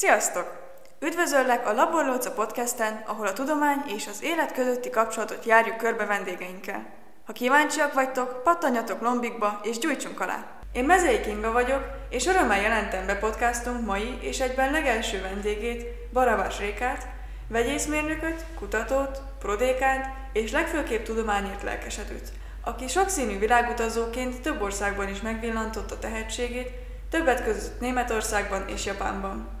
[0.00, 0.52] Sziasztok!
[1.00, 6.86] Üdvözöllek a Laborlóca podcasten, ahol a tudomány és az élet közötti kapcsolatot járjuk körbe vendégeinkkel.
[7.26, 10.46] Ha kíváncsiak vagytok, pattanjatok lombikba és gyújtsunk alá!
[10.72, 16.58] Én Mezei Kinga vagyok, és örömmel jelentem be podcastunk mai és egyben legelső vendégét, Barabás
[16.58, 17.06] Rékát,
[17.48, 22.32] vegyészmérnököt, kutatót, prodékát és legfőképp tudományért lelkesedőt,
[22.64, 26.70] aki sokszínű világutazóként több országban is megvillantotta tehetségét,
[27.10, 29.59] többet között Németországban és Japánban.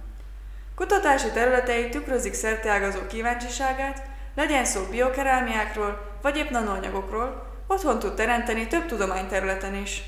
[0.80, 4.02] Kutatási területei tükrözik szerteágazó kíváncsiságát,
[4.34, 10.02] legyen szó biokerámiákról vagy épp nanoanyagokról, otthon tud teremteni több tudományterületen is.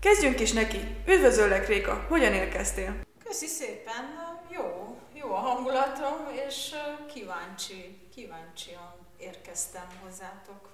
[0.00, 0.96] Kezdjünk is neki!
[1.06, 2.94] Üdvözöllek Réka, hogyan érkeztél?
[3.24, 6.74] Köszi szépen, jó, jó a hangulatom, és
[7.14, 10.68] kíváncsi, kíváncsian érkeztem hozzátok.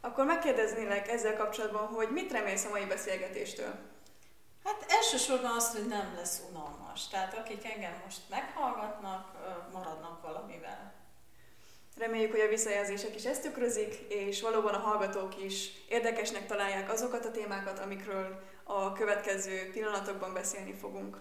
[0.00, 3.91] Akkor megkérdeznélek ezzel kapcsolatban, hogy mit remélsz a mai beszélgetéstől?
[4.64, 7.08] Hát elsősorban azt, hogy nem lesz unalmas.
[7.08, 9.36] Tehát akik engem most meghallgatnak,
[9.72, 10.92] maradnak valamivel.
[11.96, 17.24] Reméljük, hogy a visszajelzések is ezt tükrözik, és valóban a hallgatók is érdekesnek találják azokat
[17.24, 21.16] a témákat, amikről a következő pillanatokban beszélni fogunk.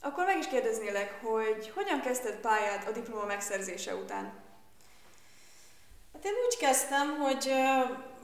[0.00, 4.44] Akkor meg is kérdeznélek, hogy hogyan kezdted pályát a diploma megszerzése után?
[6.12, 7.52] Hát én úgy kezdtem, hogy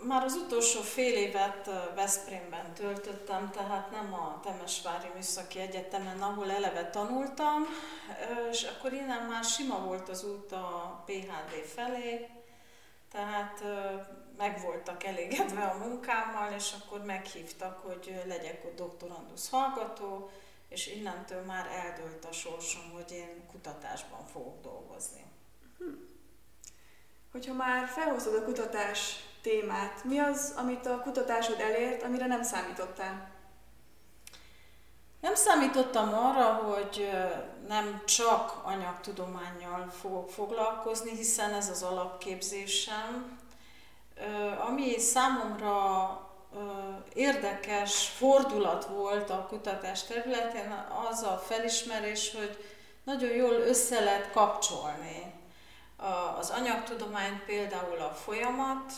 [0.07, 6.91] már az utolsó fél évet Veszprémben töltöttem, tehát nem a Temesvári Műszaki Egyetemen, ahol eleve
[6.91, 7.67] tanultam,
[8.51, 12.29] és akkor innen már sima volt az út a PHD felé,
[13.11, 13.63] tehát
[14.37, 20.31] meg voltak elégedve a munkámmal, és akkor meghívtak, hogy legyek ott doktorandusz hallgató,
[20.69, 25.25] és innentől már eldőlt a sorsom, hogy én kutatásban fogok dolgozni.
[25.79, 26.12] Hm.
[27.33, 33.31] Hogyha már felhozod a kutatás témát, mi az, amit a kutatásod elért, amire nem számítottál?
[35.21, 37.11] Nem számítottam arra, hogy
[37.69, 43.39] nem csak anyagtudományjal fogok foglalkozni, hiszen ez az alapképzésem.
[44.69, 46.31] Ami számomra
[47.15, 52.65] érdekes fordulat volt a kutatás területén, az a felismerés, hogy
[53.05, 55.41] nagyon jól össze lehet kapcsolni
[56.39, 58.93] az anyagtudományt például a folyamat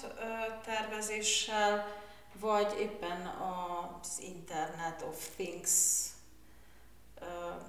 [0.64, 1.86] tervezéssel,
[2.40, 5.70] vagy éppen az Internet of Things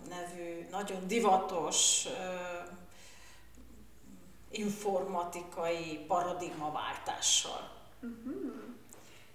[0.10, 2.08] nevű nagyon divatos
[4.52, 7.72] informatikai paradigmaváltással.
[8.02, 8.54] Uh-huh.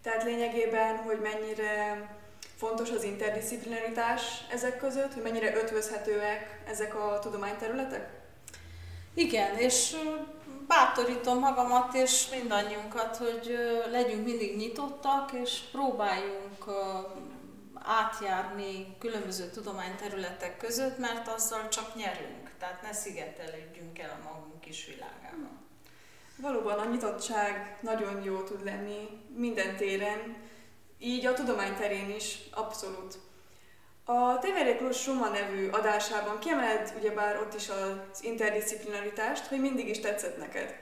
[0.02, 2.08] Tehát lényegében, hogy mennyire
[2.56, 8.19] fontos az interdisziplinaritás ezek között, hogy mennyire ötvözhetőek ezek a tudományterületek?
[9.14, 9.96] Igen, és
[10.66, 13.58] bátorítom magamat és mindannyiunkat, hogy
[13.90, 16.64] legyünk mindig nyitottak, és próbáljunk
[17.74, 24.86] átjárni különböző tudományterületek között, mert azzal csak nyerünk, tehát ne szigetelődjünk el a magunk kis
[24.86, 25.58] világában.
[26.36, 30.36] Valóban a nyitottság nagyon jó tud lenni minden téren,
[30.98, 33.18] így a tudomány terén is abszolút.
[34.12, 40.00] A TVR Plus Suma nevű adásában kiemeled ugyebár ott is az interdisziplinaritást, hogy mindig is
[40.00, 40.74] tetszett neked.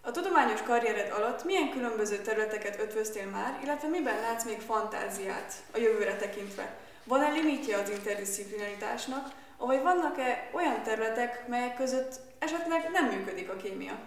[0.00, 5.78] A tudományos karriered alatt milyen különböző területeket ötvöztél már, illetve miben látsz még fantáziát a
[5.78, 6.76] jövőre tekintve?
[7.04, 13.98] Van-e limitje az interdisziplinaritásnak, vagy vannak-e olyan területek, melyek között esetleg nem működik a kémia?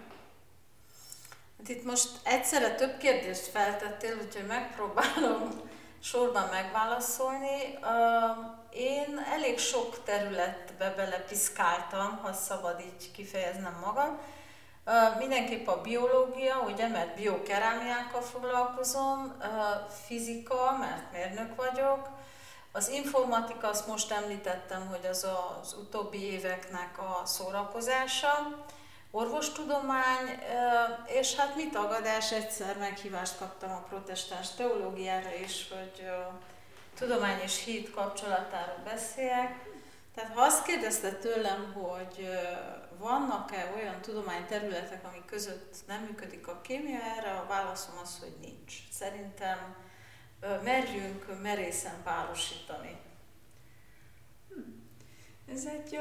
[1.58, 5.50] Hát itt most egyszerre több kérdést feltettél, úgyhogy megpróbálom
[6.08, 7.78] sorban megválaszolni.
[8.70, 14.18] Én elég sok területbe belepiszkáltam, ha szabad így kifejeznem magam.
[15.18, 19.36] Mindenképp a biológia, ugye, mert biokerámiákkal foglalkozom,
[20.06, 22.08] fizika, mert mérnök vagyok,
[22.72, 25.26] az informatika, azt most említettem, hogy az
[25.60, 28.64] az utóbbi éveknek a szórakozása,
[29.16, 30.38] orvostudomány,
[31.06, 36.10] és hát mit tagadás, egyszer meghívást kaptam a protestáns teológiára is, hogy
[36.98, 39.64] tudomány és hit kapcsolatáról beszéljek.
[40.14, 42.28] Tehát ha azt kérdezte tőlem, hogy
[42.98, 48.72] vannak-e olyan tudományterületek, amik között nem működik a kémia, erre a válaszom az, hogy nincs.
[48.92, 49.76] Szerintem
[50.62, 52.96] merjünk merészen párosítani.
[55.52, 55.98] Ez egy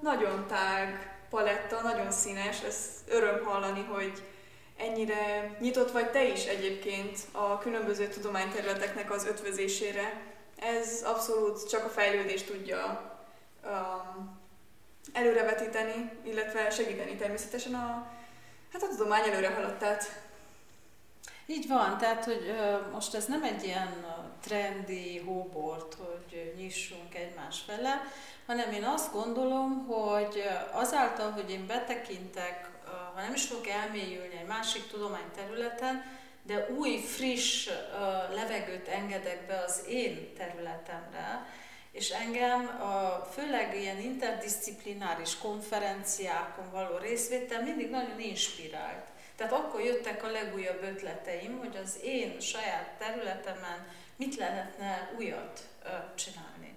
[0.00, 2.76] nagyon tág paletta, nagyon színes, ez
[3.08, 4.22] öröm hallani, hogy
[4.76, 10.22] ennyire nyitott vagy te is egyébként a különböző tudományterületeknek az ötvözésére.
[10.58, 13.10] Ez abszolút csak a fejlődést tudja
[13.64, 14.40] um,
[15.12, 18.06] előrevetíteni, illetve segíteni természetesen a,
[18.72, 20.20] hát a tudomány előre haladtát.
[21.46, 22.54] Így van, tehát hogy
[22.92, 24.04] most ez nem egy ilyen
[24.42, 28.02] trendi hóbort, hogy nyissunk egymás fele,
[28.46, 30.42] hanem én azt gondolom, hogy
[30.72, 32.70] azáltal, hogy én betekintek,
[33.14, 37.68] ha nem is fogok elmélyülni egy másik tudományterületen, de új, friss
[38.34, 41.46] levegőt engedek be az én területemre,
[41.92, 49.06] és engem a, főleg ilyen interdisziplináris konferenciákon való részvétel mindig nagyon inspirált.
[49.36, 53.86] Tehát akkor jöttek a legújabb ötleteim, hogy az én saját területemen
[54.24, 55.68] mit lehetne újat
[56.14, 56.74] csinálni.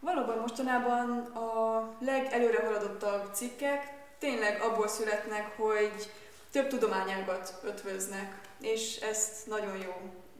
[0.00, 6.10] Valóban mostanában a legelőre haladottabb cikkek tényleg abból születnek, hogy
[6.50, 9.92] több tudományágat ötvöznek, és ezt nagyon jó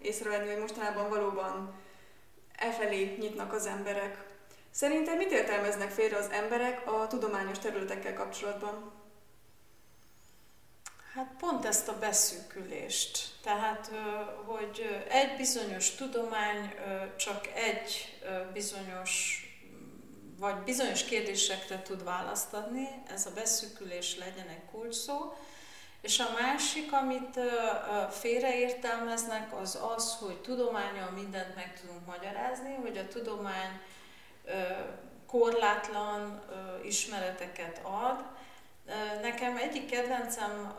[0.03, 1.75] észrevenni, hogy mostanában valóban
[2.57, 4.25] efelé nyitnak az emberek.
[4.71, 8.96] Szerinted mit értelmeznek félre az emberek a tudományos területekkel kapcsolatban?
[11.17, 13.19] Hát pont ezt a beszűkülést.
[13.43, 13.91] Tehát,
[14.45, 16.75] hogy egy bizonyos tudomány
[17.17, 18.19] csak egy
[18.53, 19.41] bizonyos,
[20.39, 25.37] vagy bizonyos kérdésekre tud választ adni, ez a beszűkülés legyen egy kulcs szó.
[26.01, 27.39] És a másik, amit
[28.11, 33.81] félreértelmeznek, az az, hogy tudományal mindent meg tudunk magyarázni, hogy a tudomány
[35.27, 36.43] korlátlan
[36.85, 38.25] ismereteket ad.
[39.23, 40.77] Nekem egyik kedvencem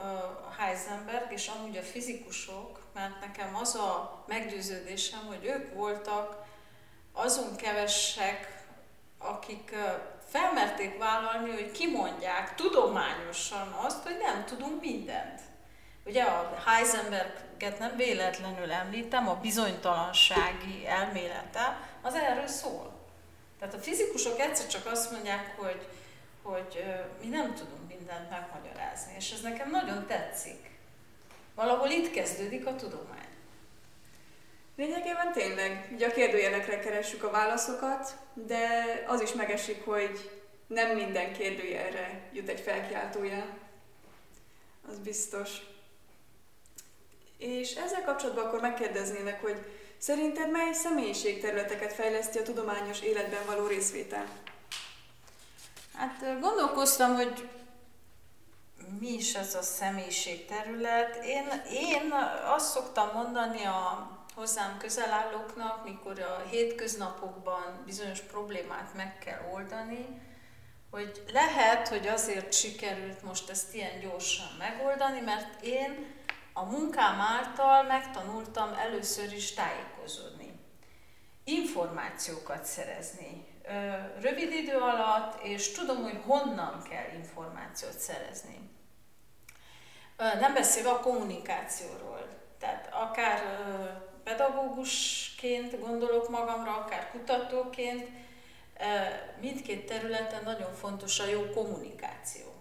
[0.57, 6.45] Heisenberg, és amúgy a fizikusok, mert nekem az a meggyőződésem, hogy ők voltak
[7.13, 8.65] azon kevesek,
[9.17, 9.75] akik
[10.27, 15.41] felmerték vállalni, hogy kimondják tudományosan azt, hogy nem tudunk mindent.
[16.05, 22.91] Ugye a Heisenberget nem véletlenül említem, a bizonytalansági elmélete, az erről szól.
[23.59, 25.87] Tehát a fizikusok egyszer csak azt mondják, hogy,
[26.41, 26.83] hogy
[27.21, 30.69] mi nem tudunk mindent megmagyarázni, és ez nekem nagyon tetszik.
[31.55, 33.27] Valahol itt kezdődik a tudomány.
[34.75, 38.69] Lényegében tényleg, ugye a kérdőjelekre keressük a válaszokat, de
[39.07, 43.57] az is megesik, hogy nem minden kérdőjelre jut egy felkiáltójel.
[44.89, 45.49] Az biztos.
[47.37, 49.65] És ezzel kapcsolatban akkor megkérdeznének, hogy
[49.97, 54.25] szerinted mely személyiségterületeket fejleszti a tudományos életben való részvétel?
[55.93, 57.49] Hát gondolkoztam, hogy
[58.99, 61.23] mi is ez a személyiségterület.
[61.23, 62.13] Én, én
[62.55, 70.21] azt szoktam mondani a hozzám közel állóknak, mikor a hétköznapokban bizonyos problémát meg kell oldani,
[70.91, 76.15] hogy lehet, hogy azért sikerült most ezt ilyen gyorsan megoldani, mert én
[76.53, 80.59] a munkám által megtanultam először is tájékozódni,
[81.43, 83.46] információkat szerezni
[84.21, 88.69] rövid idő alatt, és tudom, hogy honnan kell információt szerezni.
[90.17, 92.27] Nem beszélve a kommunikációról.
[92.59, 93.41] Tehát akár
[94.23, 98.09] pedagógusként gondolok magamra, akár kutatóként,
[99.39, 102.56] mindkét területen nagyon fontos a jó kommunikáció.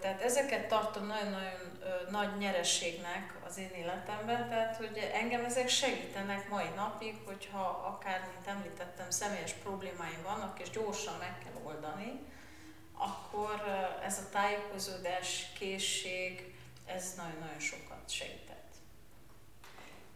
[0.00, 1.78] Tehát ezeket tartom nagyon-nagyon
[2.10, 7.60] nagy nyereségnek az én életemben, tehát hogy engem ezek segítenek mai napig, hogyha
[7.94, 12.20] akár, mint említettem, személyes problémáim vannak, és gyorsan meg kell oldani,
[12.98, 13.62] akkor
[14.04, 16.54] ez a tájékozódás, készség,
[16.86, 18.44] ez nagyon-nagyon sokat segít.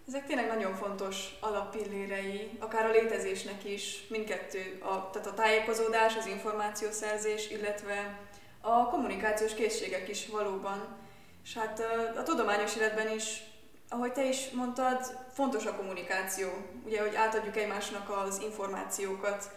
[0.09, 6.27] Ezek tényleg nagyon fontos alappillérei, akár a létezésnek is, mindkettő, a, tehát a tájékozódás, az
[6.27, 8.19] információszerzés, illetve
[8.61, 10.97] a kommunikációs készségek is valóban.
[11.45, 11.83] És hát
[12.17, 13.43] a, tudományos életben is,
[13.89, 16.49] ahogy te is mondtad, fontos a kommunikáció,
[16.85, 19.51] ugye, hogy átadjuk egymásnak az információkat.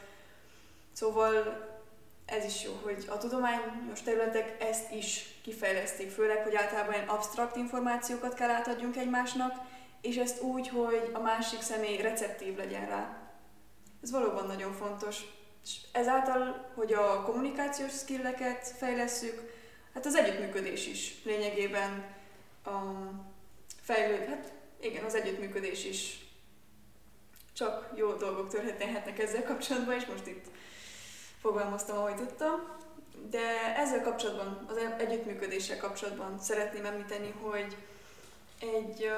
[0.94, 1.70] Szóval
[2.26, 7.56] ez is jó, hogy a tudományos területek ezt is kifejlesztik, főleg, hogy általában ilyen absztrakt
[7.56, 9.54] információkat kell átadjunk egymásnak,
[10.02, 13.18] és ezt úgy, hogy a másik személy receptív legyen rá.
[14.04, 15.22] Ez valóban nagyon fontos.
[15.64, 19.52] És ezáltal, hogy a kommunikációs skilleket fejlesszük,
[19.94, 22.06] hát az együttműködés is lényegében
[22.66, 22.80] a
[23.82, 26.20] fejlőd, hát igen, az együttműködés is
[27.54, 30.46] csak jó dolgok történhetnek ezzel kapcsolatban, és most itt
[31.42, 32.80] fogalmaztam, ahogy tudtam.
[33.30, 37.78] De ezzel kapcsolatban, az együttműködéssel kapcsolatban szeretném említeni, hogy
[38.60, 39.12] egy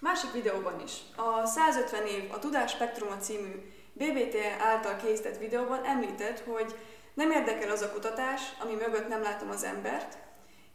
[0.00, 0.92] Másik videóban is.
[1.16, 6.78] A 150 év a Tudás Spektruma című BBT által készített videóban említett, hogy
[7.14, 10.18] nem érdekel az a kutatás, ami mögött nem látom az embert,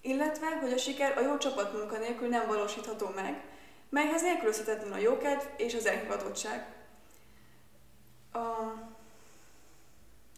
[0.02, 3.44] illetve, hogy a siker a jó csapatmunka nélkül nem valósítható meg,
[3.90, 6.66] melyhez nélkülözhetetlen a jókedv és az elhivatottság.
[8.34, 8.40] A...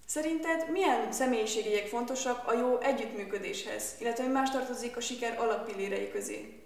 [0.05, 6.63] Szerinted milyen személyiségiek fontosak a jó együttműködéshez, illetve mi más tartozik a siker alappillérei közé?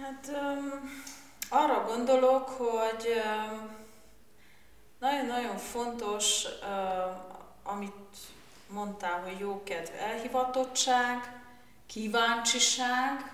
[0.00, 0.90] Hát um,
[1.48, 3.22] arra gondolok, hogy
[4.98, 6.44] nagyon-nagyon fontos,
[7.62, 8.16] amit
[8.68, 11.42] mondtál, hogy jókedv, elhivatottság,
[11.86, 13.32] kíváncsiság,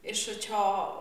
[0.00, 0.98] és hogyha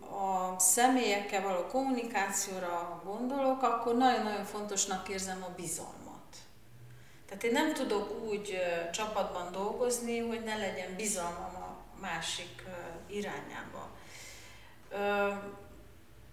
[0.00, 5.98] a személyekkel való kommunikációra gondolok, akkor nagyon-nagyon fontosnak érzem a bizalmat.
[7.26, 8.58] Tehát én nem tudok úgy
[8.92, 12.62] csapatban dolgozni, hogy ne legyen bizalmam a másik
[13.06, 13.88] irányába.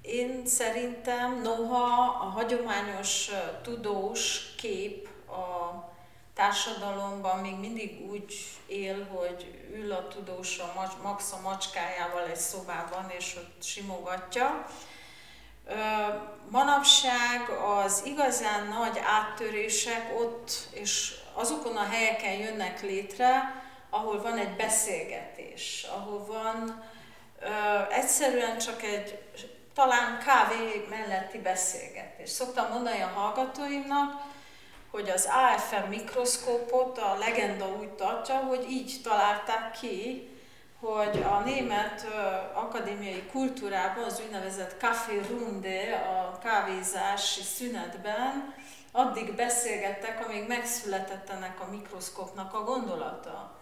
[0.02, 3.30] Én szerintem, noha a hagyományos
[3.62, 5.86] tudós kép a
[6.34, 8.34] társadalomban még mindig úgy
[8.68, 14.66] él, hogy ül a tudós a max a macskájával egy szobában, és ott simogatja.
[16.50, 24.56] Manapság az igazán nagy áttörések ott és azokon a helyeken jönnek létre, ahol van egy
[24.56, 26.84] beszélgetés, ahol van
[27.89, 29.20] egyszerűen csak egy
[29.74, 32.29] talán kávé melletti beszélgetés.
[32.29, 34.22] Szoktam mondani a hallgatóimnak,
[34.91, 40.29] hogy az AFM mikroszkópot a legenda úgy tartja, hogy így találták ki,
[40.79, 42.08] hogy a német
[42.53, 48.53] akadémiai kultúrában az úgynevezett café runde, a kávézási szünetben
[48.91, 53.57] addig beszélgettek, amíg megszületett ennek a mikroszkópnak a gondolata.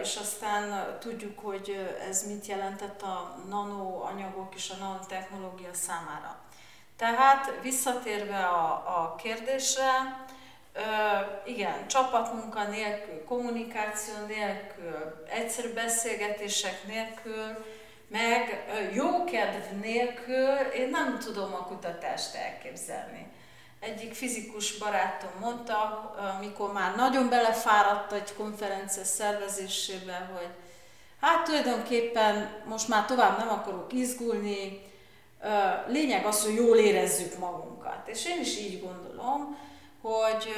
[0.00, 6.38] És aztán tudjuk, hogy ez mit jelentett a nanoanyagok és a nanotechnológia számára.
[6.96, 10.24] Tehát visszatérve a, a kérdésre,
[11.44, 17.64] igen, csapatmunka nélkül, kommunikáció nélkül, egyszerű beszélgetések nélkül,
[18.08, 23.32] meg jókedv nélkül én nem tudom a kutatást elképzelni.
[23.84, 25.74] Egyik fizikus barátom mondta,
[26.36, 30.48] amikor már nagyon belefáradt egy konferencia szervezésébe, hogy
[31.20, 34.82] hát tulajdonképpen most már tovább nem akarok izgulni,
[35.86, 38.08] lényeg az, hogy jól érezzük magunkat.
[38.08, 39.58] És én is így gondolom,
[40.00, 40.52] hogy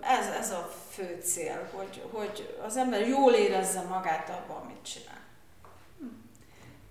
[0.00, 5.20] ez, ez a fő cél, hogy, hogy az ember jól érezze magát abban, amit csinál.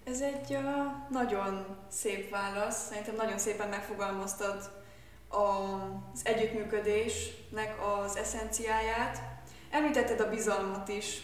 [0.06, 0.66] Ez egy uh,
[1.10, 4.81] nagyon szép válasz, szerintem nagyon szépen megfogalmaztad
[5.32, 9.22] az együttműködésnek az eszenciáját.
[9.72, 11.22] Említetted a bizalmat is,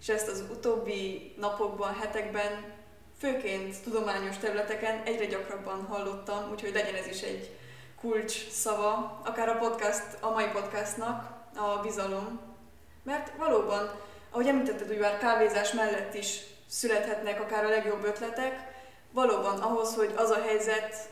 [0.00, 2.76] és ezt az utóbbi napokban, hetekben,
[3.18, 7.56] főként tudományos területeken egyre gyakrabban hallottam, úgyhogy legyen ez is egy
[8.00, 12.40] kulcs szava, akár a podcast, a mai podcastnak, a bizalom.
[13.02, 13.90] Mert valóban,
[14.30, 18.76] ahogy említetted, hogy már kávézás mellett is születhetnek akár a legjobb ötletek,
[19.10, 21.08] valóban ahhoz, hogy az a helyzet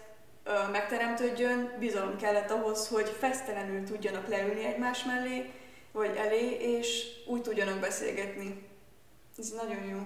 [0.71, 5.51] megteremtődjön, bizalom kellett ahhoz, hogy fesztelenül tudjanak leülni egymás mellé,
[5.93, 8.69] vagy elé, és úgy tudjanak beszélgetni.
[9.39, 9.99] Ez nagyon jó.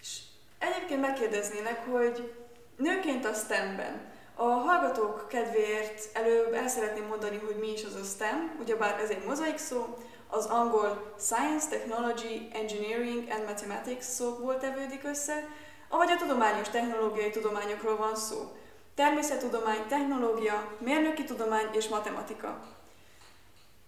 [0.00, 0.18] És
[0.58, 2.32] egyébként megkérdeznének, hogy
[2.76, 8.04] nőként a STEM-ben a hallgatók kedvéért előbb el szeretném mondani, hogy mi is az a
[8.04, 9.98] STEM, ugyebár ez egy mozaik szó,
[10.28, 15.48] az angol Science, Technology, Engineering and Mathematics szókból tevődik össze,
[15.88, 18.56] ahogy a tudományos technológiai tudományokról van szó.
[18.94, 22.60] Természettudomány, technológia, mérnöki tudomány és matematika.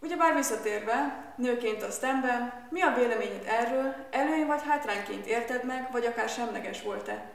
[0.00, 6.06] Ugyebár visszatérve, nőként a STEM-ben, mi a véleményed erről, előny vagy hátrányként érted meg, vagy
[6.06, 7.30] akár semleges volt-e?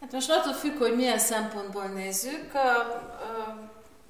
[0.00, 2.54] Hát most attól függ, hogy milyen szempontból nézzük.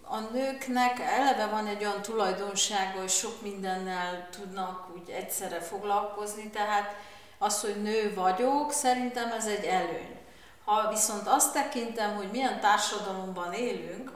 [0.03, 6.97] A nőknek eleve van egy olyan tulajdonsága, hogy sok mindennel tudnak úgy egyszerre foglalkozni, tehát
[7.39, 10.20] az, hogy nő vagyok, szerintem ez egy előny.
[10.71, 14.13] Ha viszont azt tekintem, hogy milyen társadalomban élünk,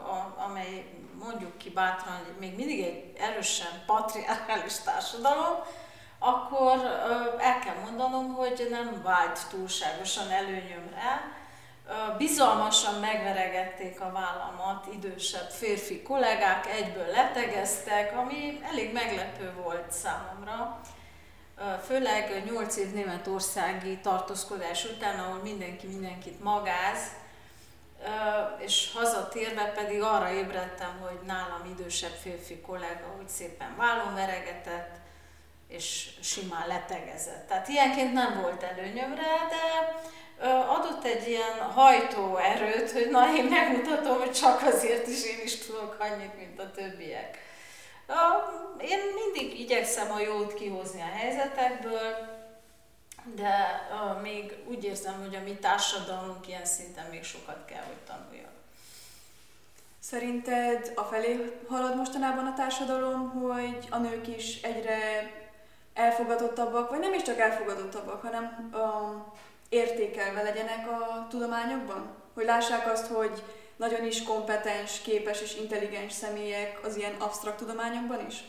[0.48, 0.84] amely
[1.24, 5.54] mondjuk ki bátran, még mindig egy erősen patriarchális társadalom,
[6.18, 6.78] akkor
[7.38, 11.32] el kell mondanom, hogy nem vált túlságosan előnyömre,
[12.18, 20.80] bizalmasan megveregették a vállamat idősebb férfi kollégák, egyből letegeztek, ami elég meglepő volt számomra.
[21.86, 26.98] Főleg 8 év németországi tartózkodás után, ahol mindenki mindenkit magáz,
[28.58, 34.96] és hazatérve pedig arra ébredtem, hogy nálam idősebb férfi kollega úgy szépen vállon veregetett,
[35.68, 37.48] és simán letegezett.
[37.48, 39.94] Tehát ilyenként nem volt előnyömre, de
[40.48, 45.96] adott egy ilyen hajtóerőt, hogy na én megmutatom, hogy csak azért is én is tudok
[45.98, 47.43] annyit, mint a többiek.
[48.80, 52.32] Én mindig igyekszem a jót kihozni a helyzetekből,
[53.24, 53.54] de
[54.22, 58.52] még úgy érzem, hogy a mi társadalmunk ilyen szinten még sokat kell, hogy tanuljon.
[60.00, 65.30] Szerinted felé halad mostanában a társadalom, hogy a nők is egyre
[65.94, 69.32] elfogadottabbak, vagy nem is csak elfogadottabbak, hanem um,
[69.68, 72.14] értékelve legyenek a tudományokban?
[72.34, 73.42] Hogy lássák azt, hogy
[73.76, 78.44] nagyon is kompetens, képes és intelligens személyek az ilyen absztrakt tudományokban is?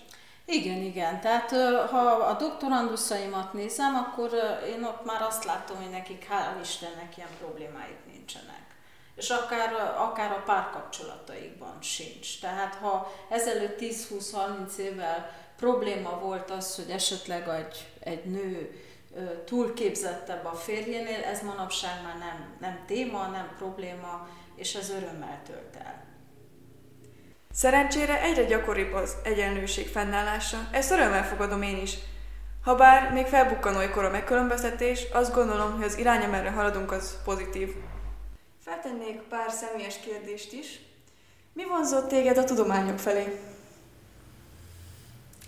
[0.46, 1.22] Igen, igen.
[1.22, 1.52] Tehát
[1.90, 4.30] ha a doktoranduszaimat nézem, akkor
[4.68, 8.64] én ott már azt látom, hogy nekik hál' Istennek ilyen problémáik nincsenek.
[9.16, 12.40] És akár, akár a párkapcsolataikban sincs.
[12.40, 18.80] Tehát ha ezelőtt 10-20-30 évvel probléma volt az, hogy esetleg egy, egy nő
[19.46, 25.76] túlképzettebb a férjénél, ez manapság már nem, nem téma, nem probléma, és ez örömmel tölt
[25.86, 26.04] el.
[27.52, 31.98] Szerencsére egyre gyakoribb az egyenlőség fennállása, ezt örömmel fogadom én is.
[32.64, 37.70] Habár még felbukkan olykor a megkülönböztetés, azt gondolom, hogy az irány, amerre haladunk, az pozitív.
[38.64, 40.80] Feltennék pár személyes kérdést is.
[41.54, 43.40] Mi vonzott téged a tudományok felé?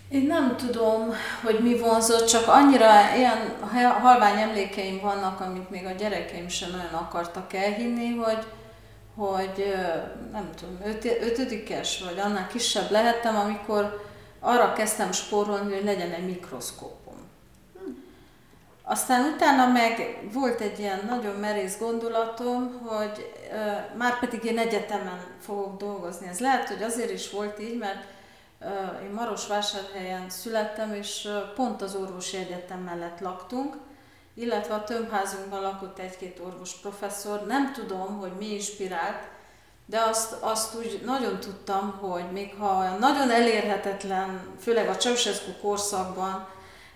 [0.09, 3.57] Én nem tudom, hogy mi vonzott, csak annyira ilyen
[4.01, 8.45] halvány emlékeim vannak, amit még a gyerekeim sem nagyon akartak elhinni, hogy,
[9.17, 9.75] hogy
[10.31, 14.05] nem tudom, öt, ötödikes vagy annál kisebb lehettem, amikor
[14.39, 17.15] arra kezdtem spórolni, hogy legyen egy mikroszkópom.
[18.83, 25.19] Aztán utána meg volt egy ilyen nagyon merész gondolatom, hogy uh, már pedig én egyetemen
[25.41, 26.27] fogok dolgozni.
[26.27, 28.03] Ez lehet, hogy azért is volt így, mert
[28.61, 33.75] uh, én Marosvásárhelyen születtem, és uh, pont az orvosi egyetem mellett laktunk,
[34.37, 37.45] illetve a tömbházunkban lakott egy-két orvos professzor.
[37.45, 39.27] Nem tudom, hogy mi inspirált,
[39.85, 46.47] de azt, azt úgy nagyon tudtam, hogy még ha nagyon elérhetetlen, főleg a Ceausescu korszakban,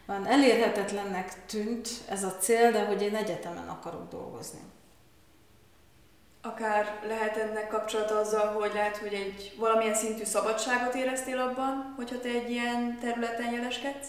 [0.06, 4.60] van elérhetetlennek tűnt ez a cél, de hogy én egyetemen akarok dolgozni.
[6.42, 12.20] Akár lehet ennek kapcsolata azzal, hogy lehet, hogy egy valamilyen szintű szabadságot éreztél abban, hogyha
[12.20, 14.08] te egy ilyen területen jeleskedsz?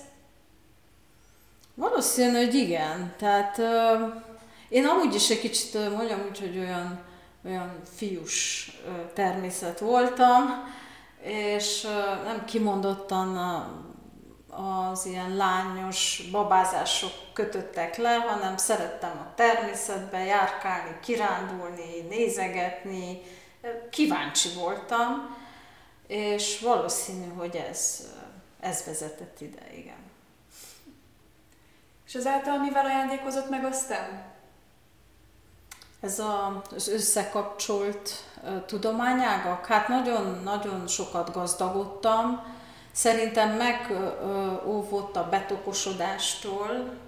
[1.75, 3.15] Valószínű, hogy igen.
[3.19, 4.23] Tehát uh,
[4.69, 7.01] én amúgy is egy kicsit uh, mondjam úgy, hogy olyan,
[7.45, 10.73] olyan fiús uh, természet voltam,
[11.23, 20.25] és uh, nem kimondottan uh, az ilyen lányos babázások kötöttek le, hanem szerettem a természetbe
[20.25, 23.21] járkálni, kirándulni, nézegetni,
[23.91, 25.37] kíváncsi voltam,
[26.07, 28.09] és valószínű, hogy ez,
[28.61, 30.02] ez vezetett ide, igen.
[32.13, 34.23] És ezáltal mivel ajándékozott meg aztán?
[36.01, 38.11] Ez a, az összekapcsolt
[38.43, 42.45] uh, tudományágak, hát nagyon-nagyon sokat gazdagodtam.
[42.93, 46.99] Szerintem megóvott a betokosodástól,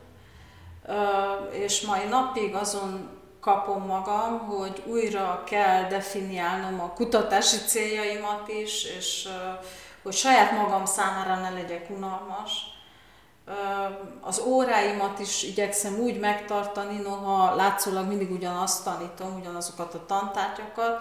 [0.87, 3.09] uh, és mai napig azon
[3.41, 9.65] kapom magam, hogy újra kell definiálnom a kutatási céljaimat is, és uh,
[10.03, 12.74] hogy saját magam számára ne legyek unalmas
[14.21, 21.01] az óráimat is igyekszem úgy megtartani, noha látszólag mindig ugyanazt tanítom, ugyanazokat a tantárgyakat,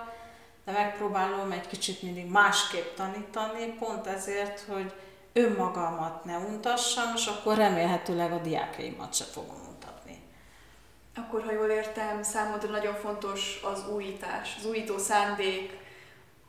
[0.65, 4.93] de megpróbálom egy kicsit mindig másképp tanítani, pont ezért, hogy
[5.33, 10.21] önmagamat ne untassam, és akkor remélhetőleg a diákjaimat se fogom untatni.
[11.15, 15.77] Akkor, ha jól értem, számodra nagyon fontos az újítás, az újító szándék,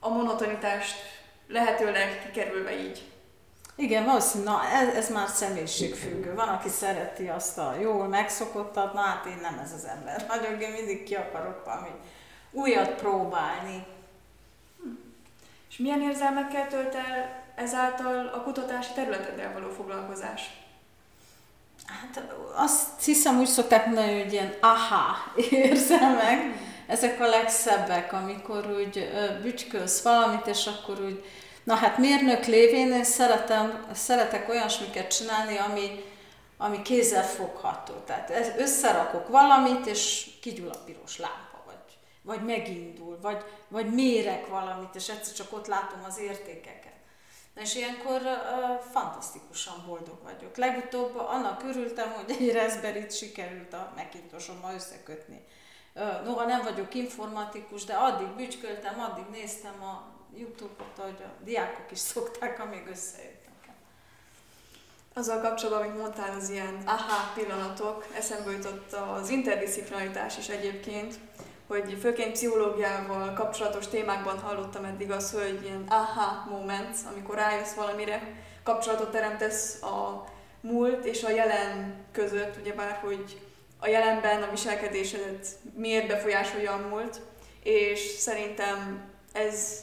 [0.00, 0.96] a monotonitást
[1.48, 3.13] lehetőleg kikerülve így.
[3.76, 6.34] Igen, valószínű, na ez, ez már személyiségfüggő.
[6.34, 10.62] Van, aki szereti azt a jól megszokottat, na hát én nem ez az ember vagyok,
[10.62, 11.90] én mindig ki akarok valami
[12.50, 13.86] újat próbálni.
[14.82, 14.88] Hm.
[15.70, 20.62] És milyen érzelmekkel tölt el ezáltal a kutatási területeddel való foglalkozás?
[21.86, 25.16] Hát azt hiszem úgy szokták mondani, hogy ilyen aha
[25.50, 26.42] érzelmek,
[26.86, 29.10] ezek a legszebbek, amikor úgy
[29.42, 31.24] bütykölsz valamit, és akkor úgy
[31.64, 36.04] Na hát mérnök lévén én szeretem, szeretek olyasmiket csinálni, ami,
[36.56, 37.94] ami kézzel fogható.
[37.94, 44.94] Tehát összerakok valamit, és kigyúl a piros lámpa, vagy, vagy megindul, vagy, vagy mérek valamit,
[44.94, 46.92] és egyszer csak ott látom az értékeket.
[47.54, 50.56] Na és ilyenkor uh, fantasztikusan boldog vagyok.
[50.56, 55.44] Legutóbb annak örültem, hogy egy Raspberry-t sikerült a Macintosommal összekötni.
[55.94, 61.90] Uh, noha nem vagyok informatikus, de addig bütyköltem, addig néztem a YouTube-ot, ahogy a diákok
[61.90, 63.42] is szokták, amíg összejöttek.
[65.14, 71.14] Azzal kapcsolatban, amit mondtál, az ilyen aha pillanatok, eszembe jutott az interdisziplinaritás is egyébként,
[71.66, 78.42] hogy főként pszichológiával kapcsolatos témákban hallottam eddig az, hogy ilyen aha moments, amikor rájössz valamire,
[78.62, 80.24] kapcsolatot teremtesz a
[80.60, 83.40] múlt és a jelen között, ugyebár, hogy
[83.78, 87.20] a jelenben a viselkedésedet miért befolyásolja a múlt,
[87.62, 89.78] és szerintem ez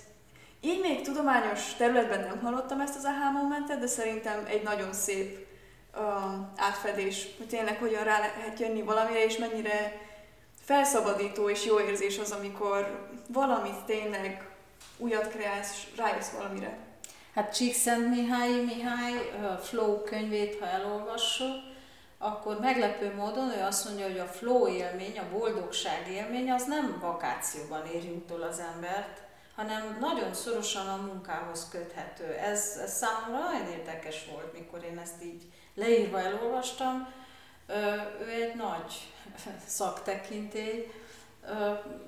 [0.62, 5.48] így még tudományos területben nem hallottam ezt az aha momentet, de szerintem egy nagyon szép
[5.96, 6.02] uh,
[6.56, 10.02] átfedés, hogy tényleg hogyan rá lehet jönni valamire, és mennyire
[10.64, 14.50] felszabadító és jó érzés az, amikor valamit tényleg
[14.98, 16.78] újat kreálsz, rájössz valamire.
[17.36, 21.56] Hát Csíkszentmihályi Mihály Flow könyvét, ha elolvassuk,
[22.18, 26.98] akkor meglepő módon ő azt mondja, hogy a flow élmény, a boldogság élmény az nem
[27.02, 29.22] vakációban éri utol az embert,
[29.56, 32.34] hanem nagyon szorosan a munkához köthető.
[32.34, 35.42] Ez, ez számomra nagyon érdekes volt, mikor én ezt így
[35.76, 37.14] leírva elolvastam.
[38.22, 39.12] Ő egy nagy
[39.68, 40.92] szaktekintély,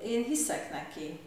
[0.02, 1.20] én hiszek neki.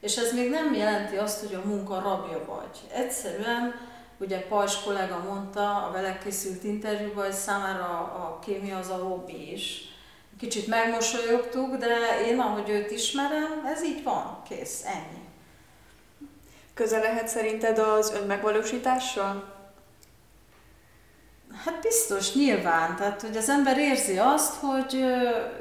[0.00, 2.80] És ez még nem jelenti azt, hogy a munka rabja vagy.
[2.92, 3.74] Egyszerűen,
[4.18, 9.52] ugye Pajs kollega mondta a vele készült interjúban, hogy számára a kémia az a hobbi
[9.52, 9.94] is.
[10.38, 15.25] Kicsit megmosolyogtuk, de én, ahogy őt ismerem, ez így van, kész, ennyi.
[16.76, 19.44] Köze lehet szerinted az önmegvalósítással?
[21.64, 22.96] Hát biztos, nyilván.
[22.96, 24.94] Tehát, hogy az ember érzi azt, hogy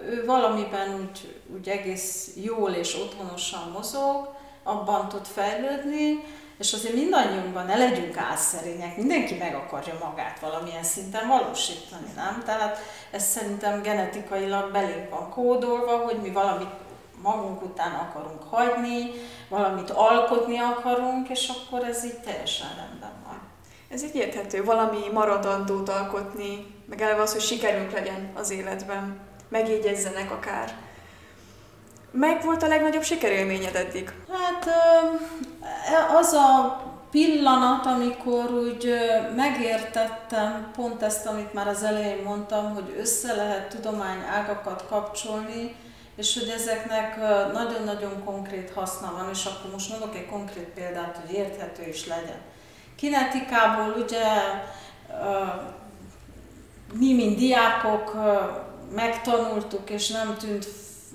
[0.10, 6.24] ő valamiben úgy, úgy egész jól és otthonosan mozog, abban tud fejlődni,
[6.58, 12.44] és azért mindannyiunkban ne legyünk álszerények, mindenki meg akarja magát valamilyen szinten valósítani, nem?
[12.46, 12.78] Tehát
[13.12, 16.85] ez szerintem genetikailag belénk van kódolva, hogy mi valamit
[17.26, 19.12] magunk után akarunk hagyni,
[19.50, 23.40] valamit alkotni akarunk, és akkor ez így teljesen rendben van.
[23.90, 30.32] Ez így érthető, valami maradandót alkotni, meg elve az, hogy sikerünk legyen az életben, megjegyezzenek
[30.32, 30.74] akár.
[32.12, 34.12] Meg volt a legnagyobb sikerélményed eddig?
[34.32, 34.68] Hát
[36.16, 38.94] az a pillanat, amikor úgy
[39.36, 45.76] megértettem pont ezt, amit már az elején mondtam, hogy össze lehet tudomány ágakat kapcsolni,
[46.16, 47.18] és hogy ezeknek
[47.54, 52.40] nagyon-nagyon konkrét haszna van, és akkor most mondok egy konkrét példát, hogy érthető is legyen.
[52.96, 54.24] Kinetikából ugye
[56.94, 58.14] mi, mint diákok
[58.92, 60.68] megtanultuk, és nem tűnt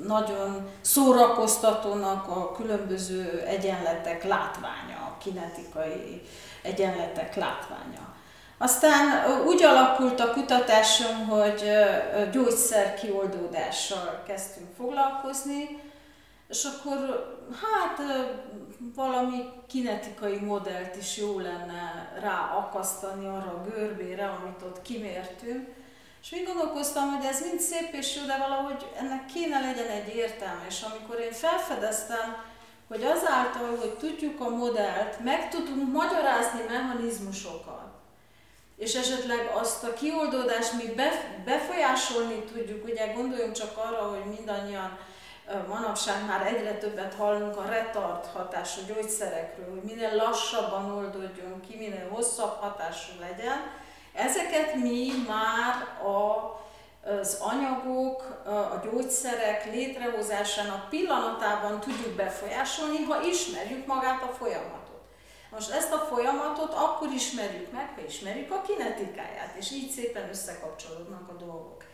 [0.06, 6.22] nagyon szórakoztatónak a különböző egyenletek látványa, a kinetikai
[6.62, 8.09] egyenletek látványa.
[8.62, 11.70] Aztán úgy alakult a kutatásom, hogy
[12.32, 15.82] gyógyszer kioldódással kezdtünk foglalkozni,
[16.48, 16.98] és akkor
[17.62, 17.98] hát
[18.94, 25.68] valami kinetikai modellt is jó lenne ráakasztani arra a görbére, amit ott kimértünk.
[26.22, 30.14] És még gondolkoztam, hogy ez mind szép és jó, de valahogy ennek kéne legyen egy
[30.14, 30.64] értelme.
[30.68, 32.36] És amikor én felfedeztem,
[32.88, 37.89] hogy azáltal, hogy tudjuk a modellt, meg tudunk magyarázni mechanizmusokat,
[38.80, 40.94] és esetleg azt a kioldódást mi
[41.44, 44.98] befolyásolni tudjuk, ugye gondoljunk csak arra, hogy mindannyian
[45.68, 52.08] manapság már egyre többet hallunk a retard hatású gyógyszerekről, hogy minél lassabban oldódjon ki, minél
[52.08, 53.58] hosszabb hatású legyen.
[54.12, 55.74] Ezeket mi már
[56.10, 56.50] a,
[57.10, 64.79] az anyagok, a gyógyszerek létrehozásának pillanatában tudjuk befolyásolni, ha ismerjük magát a folyamatot.
[65.50, 71.28] Most ezt a folyamatot akkor ismerjük meg, ha ismerjük a kinetikáját, és így szépen összekapcsolódnak
[71.28, 71.84] a dolgok.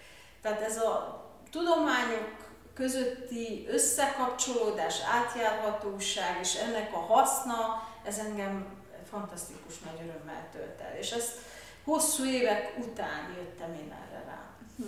[0.43, 8.67] Tehát ez a tudományok közötti összekapcsolódás, átjárhatóság és ennek a haszna, ez engem
[9.11, 10.97] fantasztikus nagy örömmel tölt el.
[10.99, 11.39] És ezt
[11.85, 14.41] hosszú évek után jöttem én erre rá.
[14.77, 14.85] Hm.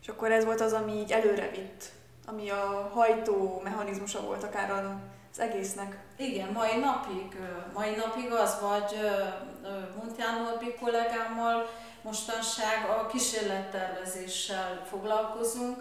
[0.00, 1.90] És akkor ez volt az, ami így előre vitt,
[2.26, 4.70] ami a hajtó mechanizmusa volt akár
[5.32, 5.98] az egésznek.
[6.16, 7.36] Igen, mai napig,
[7.74, 8.98] mai napig az, vagy
[9.96, 11.68] Montján Norbi kollégámmal
[12.02, 15.80] mostanság a kísérlettervezéssel foglalkozunk.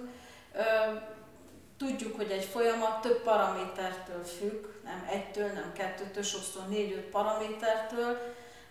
[1.77, 8.17] Tudjuk, hogy egy folyamat több paramétertől függ, nem egytől, nem kettőtől, sokszor négy-öt paramétertől.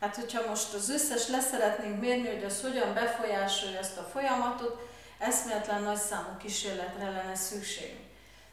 [0.00, 4.88] Hát, hogyha most az összes leszeretnénk mérni, hogy az hogyan befolyásolja ezt a folyamatot,
[5.18, 8.09] eszméletlen nagy számú kísérletre lenne szükség.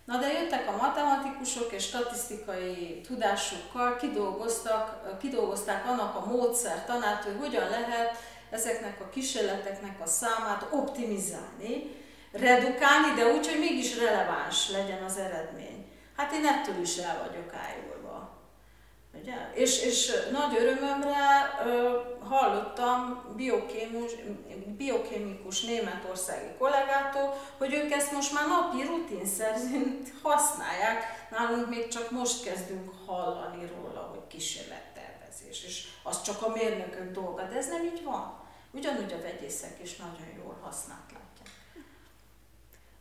[0.08, 7.70] Na de jöttek a matematikusok és statisztikai tudásukkal, kidolgoztak, kidolgozták annak a módszertanát, hogy hogyan
[7.70, 8.17] lehet
[8.50, 11.96] ezeknek a kísérleteknek a számát optimizálni,
[12.32, 15.91] redukálni, de úgy, hogy mégis releváns legyen az eredmény.
[16.15, 17.97] Hát én ettől is el vagyok ájulva.
[19.21, 19.36] Ugye?
[19.53, 21.99] És, és nagy örömömre ö,
[22.30, 24.12] hallottam biokémus,
[24.77, 31.27] biokémikus németországi kollégától, hogy ők ezt most már napi rutin szerint használják.
[31.32, 37.43] Nálunk még csak most kezdünk hallani róla, hogy kísérlettervezés, és az csak a mérnökök dolga,
[37.43, 38.45] de ez nem így van.
[38.71, 41.08] Ugyanúgy a vegyészek is nagyon jól használt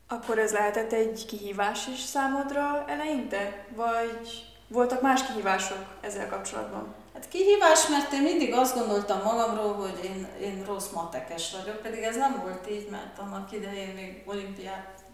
[0.08, 3.66] akkor ez lehetett egy kihívás is számodra eleinte?
[3.74, 6.94] Vagy voltak más kihívások ezzel kapcsolatban?
[7.14, 12.02] Hát kihívás, mert én mindig azt gondoltam magamról, hogy én, én rossz matekes vagyok, pedig
[12.02, 15.04] ez nem volt így, mert annak idején még olimpiát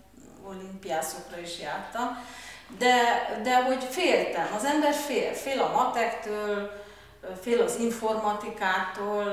[0.47, 2.25] olimpiászokra is jártam,
[2.79, 2.95] de,
[3.43, 6.83] de hogy féltem, az ember fél, fél a matektől,
[7.41, 9.25] fél az informatikától,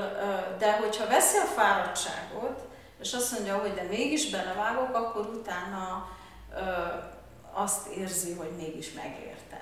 [0.58, 2.68] de hogyha veszi a fáradtságot,
[3.00, 6.08] és azt mondja, hogy de mégis belevágok, akkor utána
[7.52, 9.60] azt érzi, hogy mégis megérte.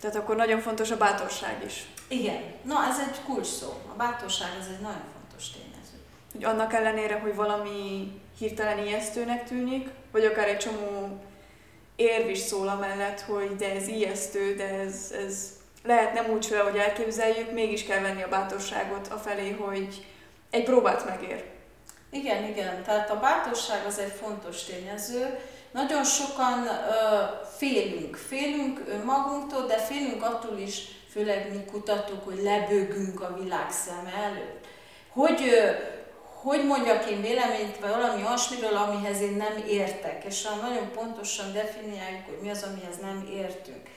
[0.00, 1.86] Tehát akkor nagyon fontos a bátorság is.
[2.08, 2.42] Igen.
[2.62, 3.68] Na, ez egy kulcs szó.
[3.92, 5.98] A bátorság ez egy nagyon fontos tényező.
[6.32, 11.20] Hogy annak ellenére, hogy valami hirtelen ijesztőnek tűnik, vagy akár egy csomó
[11.96, 15.50] érv is szól amellett, hogy de ez ijesztő, de ez, ez
[15.84, 20.06] lehet nem úgy fel, hogy elképzeljük, mégis kell venni a bátorságot a felé, hogy
[20.50, 21.44] egy próbát megér.
[22.10, 22.82] Igen, igen.
[22.82, 25.38] Tehát a bátorság az egy fontos tényező.
[25.70, 27.24] Nagyon sokan ö,
[27.56, 28.16] félünk.
[28.16, 34.66] Félünk magunktól, de félünk attól is, főleg mi kutatók, hogy lebőgünk a világ szeme előtt.
[35.12, 35.70] Hogy, ö,
[36.42, 42.38] hogy mondjak én véleményt valami olyasmiről, amihez én nem értek, és nagyon pontosan definiáljuk, hogy
[42.42, 43.88] mi az, amihez nem értünk.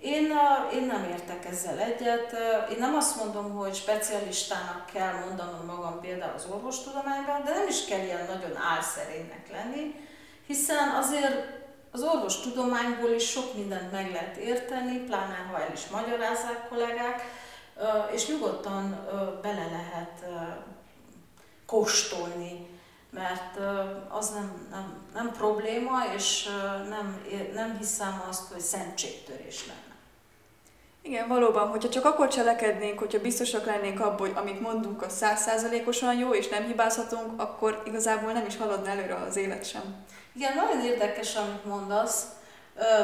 [0.00, 0.32] Én,
[0.74, 2.32] én nem értek ezzel egyet.
[2.72, 7.84] Én nem azt mondom, hogy specialistának kell mondanom magam például az orvostudományban, de nem is
[7.84, 9.94] kell ilyen nagyon álszerénynek lenni,
[10.50, 11.58] hiszen azért
[11.90, 17.22] az orvostudományból is sok mindent meg lehet érteni, pláne ha el is magyarázzák kollégák,
[18.12, 19.06] és nyugodtan
[19.42, 20.24] bele lehet
[21.66, 22.66] kóstolni,
[23.10, 23.58] mert
[24.08, 26.48] az nem, nem, nem probléma, és
[26.88, 27.22] nem,
[27.54, 29.96] nem hiszem azt, hogy szentségtörés lenne.
[31.02, 36.14] Igen, valóban, hogyha csak akkor cselekednénk, hogyha biztosak lennénk abból, hogy amit mondunk, az százszázalékosan
[36.14, 39.82] jó, és nem hibázhatunk, akkor igazából nem is haladna előre az élet sem.
[40.34, 42.24] Igen, nagyon érdekes, amit mondasz.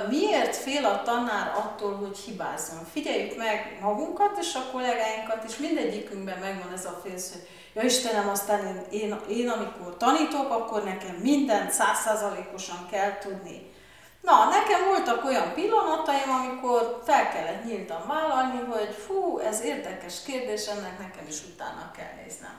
[0.08, 2.84] Miért fél a tanár attól, hogy hibázzon?
[2.92, 8.28] Figyeljük meg magunkat és a kollégáinkat, és mindegyikünkben megvan ez a fél, hogy ja Istenem,
[8.28, 13.74] aztán én, én, én amikor tanítok, akkor nekem mindent százszázalékosan kell tudni.
[14.20, 20.66] Na, nekem voltak olyan pillanataim, amikor fel kellett nyíltan vállalni, hogy fú, ez érdekes kérdés,
[20.66, 22.58] ennek nekem is utána kell néznem.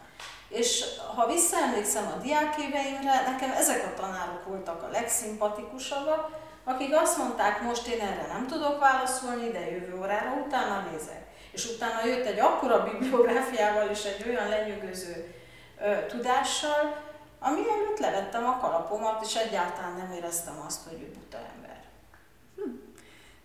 [0.50, 0.84] És
[1.16, 6.30] ha visszaemlékszem a diákéveimre, nekem ezek a tanárok voltak a legszimpatikusabbak,
[6.64, 11.26] akik azt mondták, most én erre nem tudok válaszolni, de jövő órára utána nézek.
[11.52, 15.34] És utána jött egy akkora bibliográfiával és egy olyan lenyűgöző
[15.82, 17.06] ö, tudással,
[17.40, 21.84] ami előtt levettem a kalapomat, és egyáltalán nem éreztem azt, hogy ő buta ember.
[22.56, 22.70] Hm.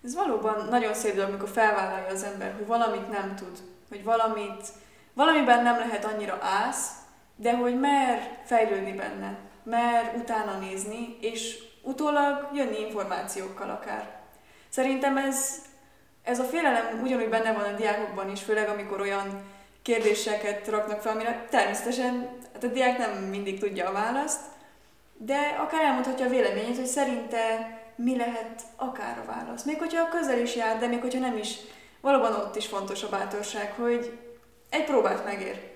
[0.04, 4.68] Ez valóban nagyon szép dolog, amikor felvállalja az ember, hogy valamit nem tud, hogy valamit,
[5.14, 6.90] valamiben nem lehet annyira ász,
[7.37, 14.20] de hogy mer fejlődni benne, mer utána nézni, és utólag jönni információkkal akár.
[14.68, 15.62] Szerintem ez,
[16.22, 19.42] ez a félelem ugyanúgy benne van a diákokban is, főleg amikor olyan
[19.83, 24.40] kérdéseket raknak fel, amire természetesen hát a diák nem mindig tudja a választ,
[25.16, 29.64] de akár elmondhatja a véleményét, hogy szerinte mi lehet akár a válasz.
[29.64, 31.57] Még hogyha közel is jár, de még hogyha nem is,
[32.01, 34.18] valóban ott is fontos a bátorság, hogy
[34.72, 35.70] egy próbát megér.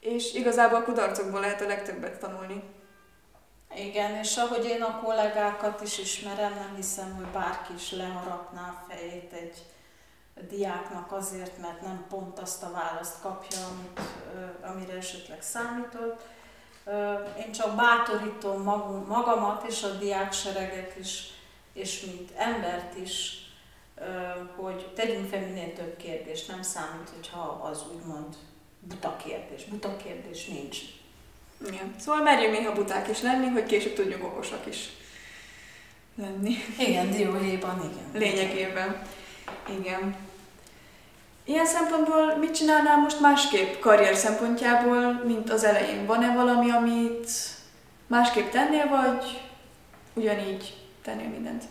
[0.00, 2.62] És igazából a kudarcokból lehet a legtöbbet tanulni.
[3.74, 8.84] Igen, és ahogy én a kollégákat is ismerem, nem hiszem, hogy bárki is leharapná a
[8.88, 9.62] fejét egy
[10.48, 14.00] diáknak azért, mert nem pont azt a választ kapja, amit,
[14.62, 16.22] amire esetleg számított.
[17.38, 18.62] Én csak bátorítom
[19.06, 21.30] magamat és a diáksereget is,
[21.72, 23.42] és mint embert is,
[24.56, 26.48] hogy tegyünk fel minél több kérdést.
[26.48, 28.36] Nem számít, hogyha az úgymond
[28.80, 29.64] buta kérdés.
[29.64, 30.78] Buta kérdés nincs.
[31.66, 31.94] Igen.
[31.98, 34.88] Szóval merjünk néha buták is lenni, hogy később tudjunk okosak is
[36.14, 36.54] lenni.
[36.78, 38.10] Igen, dióhéjban, igen.
[38.12, 39.02] Lényegében.
[39.80, 40.16] Igen.
[41.44, 46.06] Ilyen szempontból mit csinálnál most másképp karrier szempontjából, mint az elején?
[46.06, 47.30] Van-e valami, amit
[48.06, 49.40] másképp tennél, vagy
[50.14, 51.64] ugyanígy tennél mindent?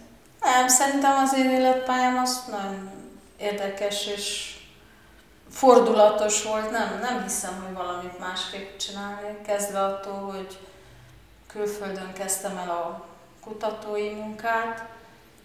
[0.54, 2.92] Nem, szerintem az én életpályám az nagyon
[3.38, 4.56] érdekes és
[5.50, 6.72] fordulatos volt.
[6.72, 9.42] Nem, nem hiszem, hogy valamit másképp csinálni.
[9.46, 10.58] Kezdve attól, hogy
[11.48, 13.06] külföldön kezdtem el a
[13.42, 14.86] kutatói munkát,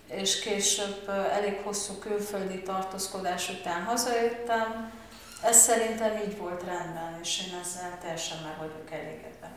[0.06, 4.92] és később elég hosszú külföldi tartózkodás után hazajöttem.
[5.44, 9.50] Ez szerintem így volt rendben, és én ezzel teljesen meg vagyok elégedve.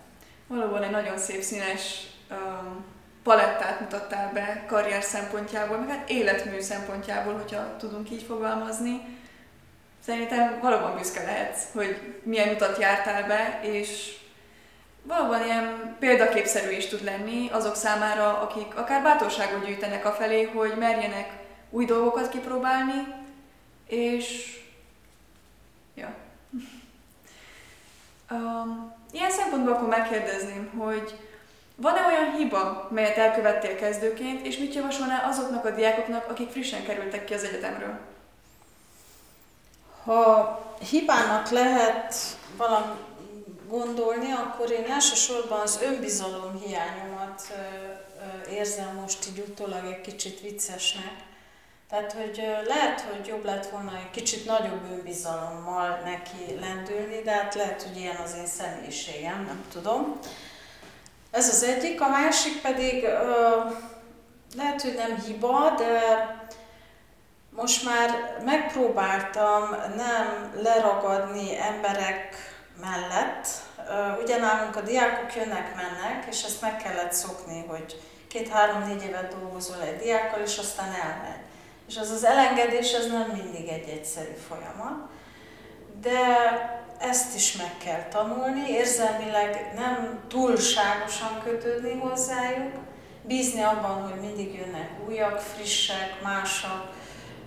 [0.48, 2.95] Valóban egy nagyon szép színes um,
[3.26, 9.02] palettát mutattál be karrier szempontjából, meg hát életmű szempontjából, hogyha tudunk így fogalmazni.
[10.06, 14.18] Szerintem valóban büszke lehetsz, hogy milyen utat jártál be, és
[15.04, 20.74] valóban ilyen példaképszerű is tud lenni azok számára, akik akár bátorságot gyűjtenek a felé, hogy
[20.78, 21.32] merjenek
[21.70, 23.08] új dolgokat kipróbálni,
[23.88, 24.58] és
[25.96, 26.14] ja.
[28.32, 31.20] Um, ilyen szempontból akkor megkérdezném, hogy
[31.76, 37.26] Van-e olyan hiba, melyet elkövettél kezdőként, és mit javasolnál azoknak a diákoknak, akik frissen kerültek
[37.26, 38.00] ki az egyetemről?
[40.04, 42.16] Ha hibának lehet
[42.58, 42.94] valami
[43.70, 47.42] gondolni, akkor én elsősorban az önbizalom hiányomat
[48.52, 51.14] érzem most így utólag egy kicsit viccesnek.
[51.90, 57.56] Tehát, hogy lehet, hogy jobb lett volna egy kicsit nagyobb önbizalommal neki lendülni, de hát
[57.56, 60.20] lehet, hogy ilyen az én személyiségem, nem tudom.
[61.36, 63.04] Ez az egyik, a másik pedig
[64.56, 66.00] lehet, hogy nem hiba, de
[67.50, 72.36] most már megpróbáltam nem leragadni emberek
[72.82, 73.48] mellett.
[74.22, 79.98] Ugye nálunk a diákok jönnek-mennek, és ezt meg kellett szokni, hogy két-három-négy évet dolgozol egy
[79.98, 81.40] diákkal, és aztán elmegy.
[81.88, 85.10] És az az elengedés, ez nem mindig egy egyszerű folyamat.
[86.02, 86.20] De
[87.00, 92.74] ezt is meg kell tanulni, érzelmileg nem túlságosan kötődni hozzájuk,
[93.22, 96.92] bízni abban, hogy mindig jönnek újak, frissek, másak,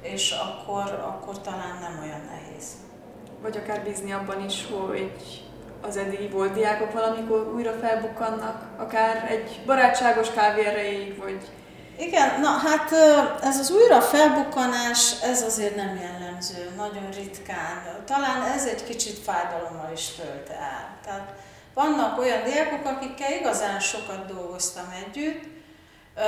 [0.02, 2.66] és akkor, akkor talán nem olyan nehéz.
[3.42, 5.12] Vagy akár bízni abban is, hogy
[5.80, 11.48] az eddigi volt diákok valamikor újra felbukkannak, akár egy barátságos kávé erejéig, vagy...
[11.98, 12.92] Igen, na hát
[13.42, 18.02] ez az újra felbukkanás, ez azért nem jellemző, nagyon ritkán.
[18.04, 20.98] Talán ez egy kicsit fájdalommal is tölt el.
[21.04, 21.32] Tehát
[21.74, 25.44] vannak olyan diákok, akikkel igazán sokat dolgoztam együtt,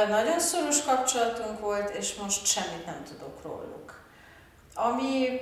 [0.09, 4.00] nagyon szoros kapcsolatunk volt, és most semmit nem tudok róluk.
[4.74, 5.40] Ami,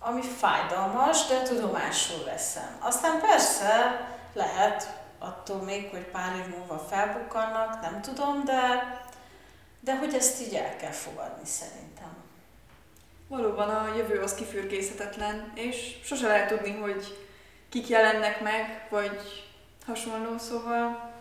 [0.00, 2.76] ami fájdalmas, de tudomásul veszem.
[2.80, 4.00] Aztán persze
[4.34, 9.00] lehet attól még, hogy pár év múlva felbukkannak, nem tudom, de,
[9.84, 12.16] de hogy ezt így el kell fogadni szerintem.
[13.28, 17.26] Valóban a jövő az kifürkészhetetlen, és sose lehet tudni, hogy
[17.68, 19.44] kik jelennek meg, vagy
[19.86, 21.12] hasonló, szóval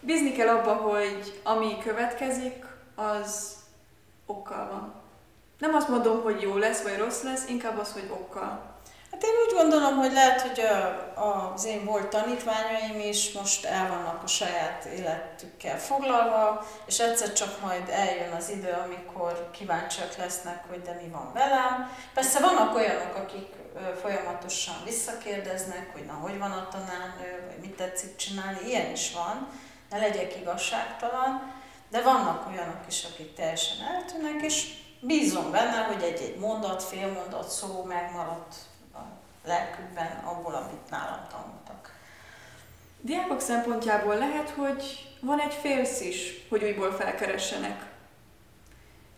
[0.00, 3.56] Bízni kell abba, hogy ami következik, az
[4.26, 4.94] okkal van.
[5.58, 8.67] Nem azt mondom, hogy jó lesz, vagy rossz lesz, inkább az, hogy okkal.
[9.10, 13.88] Hát én úgy gondolom, hogy lehet, hogy a, az én volt tanítványaim is most el
[13.88, 20.64] vannak a saját életükkel foglalva, és egyszer csak majd eljön az idő, amikor kíváncsiak lesznek,
[20.68, 21.90] hogy de mi van velem.
[22.14, 23.48] Persze vannak olyanok, akik
[24.00, 29.48] folyamatosan visszakérdeznek, hogy na, hogy van a tanárnő, vagy mit tetszik csinálni, ilyen is van
[29.90, 31.52] ne legyek igazságtalan,
[31.90, 34.66] de vannak olyanok is, akik teljesen eltűnnek, és
[35.00, 38.54] bízom benne, hogy egy-egy mondat, fél mondat szó megmaradt
[39.48, 41.92] lelkükben abból, amit nálam tanultak.
[43.00, 47.86] Diákok szempontjából lehet, hogy van egy félsz is, hogy újból felkeressenek.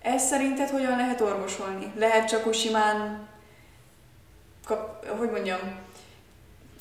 [0.03, 1.93] Ez szerinted hogyan lehet orvosolni?
[1.97, 3.29] Lehet csak úgy simán,
[4.67, 5.59] kap, hogy mondjam,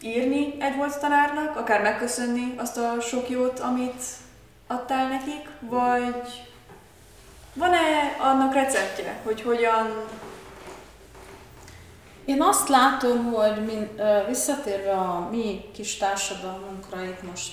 [0.02, 4.04] írni egy volt tanárnak, akár megköszönni azt a sok jót, amit
[4.68, 6.50] adtál nekik, vagy
[7.54, 10.08] van-e annak receptje, hogy hogyan...
[12.30, 17.52] Én azt látom, hogy min, visszatérve a mi kis társadalmunkra, itt most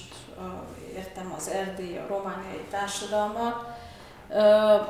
[0.96, 3.64] értem az erdély, a romániai társadalmat,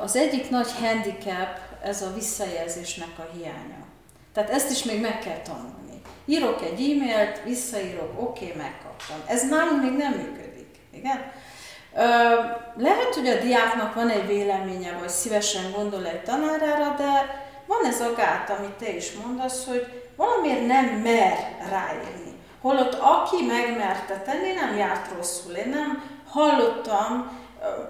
[0.01, 3.85] az egyik nagy handicap ez a visszajelzésnek a hiánya.
[4.33, 6.01] Tehát ezt is még meg kell tanulni.
[6.25, 9.17] Írok egy e-mailt, visszaírok, oké, okay, megkaptam.
[9.25, 10.79] Ez nálunk még nem működik.
[10.91, 11.31] Igen?
[12.77, 18.01] Lehet, hogy a diáknak van egy véleménye, vagy szívesen gondol egy tanárára, de van ez
[18.01, 22.35] a gát, amit te is mondasz, hogy valamiért nem mer ráírni.
[22.61, 25.53] Holott aki megmerte tenni, nem járt rosszul.
[25.53, 27.45] Én nem hallottam,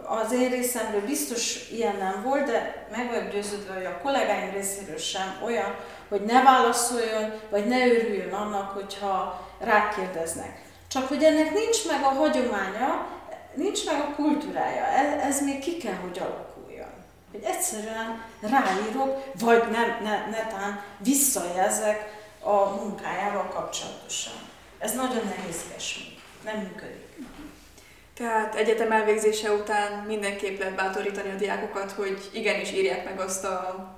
[0.05, 4.97] az én részemről biztos ilyen nem volt, de meg vagyok győződve, hogy a kollégáim részéről
[4.97, 5.75] sem olyan,
[6.09, 10.61] hogy ne válaszoljon, vagy ne örüljön annak, hogyha rákérdeznek.
[10.87, 13.07] Csak hogy ennek nincs meg a hagyománya,
[13.53, 16.57] nincs meg a kultúrája, ez, ez még ki kell, hogy alakuljon.
[17.38, 24.34] Hogy egyszerűen ráírok, vagy nem, ne, netán visszajelzek a munkájával kapcsolatosan.
[24.80, 27.06] Ez nagyon nehézkes még, nem működik.
[28.15, 33.95] Tehát egyetem elvégzése után mindenképp lehet bátorítani a diákokat, hogy igenis írják meg azt a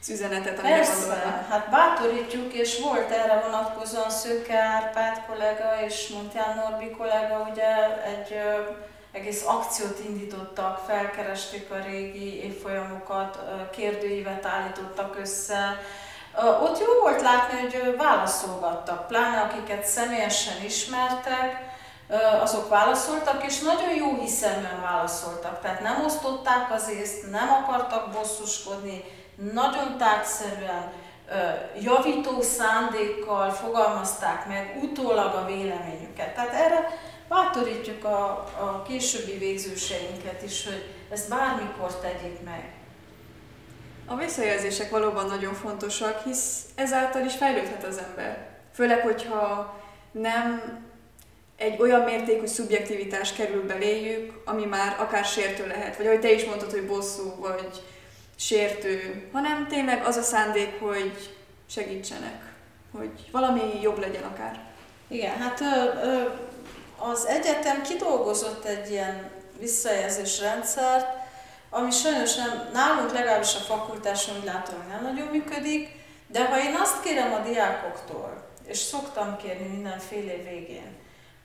[0.00, 6.56] az üzenetet, amire Persze, hát bátorítjuk, és volt erre vonatkozóan Szőke Árpád kollega és Montján
[6.56, 8.40] Norbi kollega, ugye egy
[9.12, 13.38] egész akciót indítottak, felkeresték a régi évfolyamokat,
[13.70, 15.80] kérdőívet állítottak össze.
[16.62, 21.76] Ott jó volt látni, hogy válaszolgattak, pláne akiket személyesen ismertek,
[22.42, 25.60] azok válaszoltak, és nagyon jó hiszeműen válaszoltak.
[25.60, 29.04] Tehát nem osztották az észt, nem akartak bosszuskodni,
[29.52, 30.92] nagyon tárgyszerűen,
[31.80, 36.34] javító szándékkal fogalmazták meg utólag a véleményüket.
[36.34, 36.88] Tehát erre
[37.28, 42.72] bátorítjuk a, a későbbi végzőseinket is, hogy ezt bármikor tegyék meg.
[44.06, 48.48] A visszajelzések valóban nagyon fontosak, hisz ezáltal is fejlődhet az ember.
[48.74, 49.76] Főleg, hogyha
[50.10, 50.78] nem
[51.56, 56.44] egy olyan mértékű szubjektivitás kerül beléjük, ami már akár sértő lehet, vagy ahogy te is
[56.44, 57.82] mondtad, hogy bosszú, vagy
[58.36, 62.52] sértő, hanem tényleg az a szándék, hogy segítsenek,
[62.92, 64.60] hogy valami jobb legyen akár.
[65.08, 65.60] Igen, hát
[66.98, 71.06] az egyetem kidolgozott egy ilyen visszajelzés rendszert,
[71.70, 75.96] ami sajnos nem, nálunk legalábbis a fakultáson úgy látom, hogy nem nagyon működik,
[76.26, 80.96] de ha én azt kérem a diákoktól, és szoktam kérni mindenféle végén,